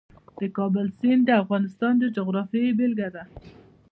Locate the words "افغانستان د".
1.43-2.03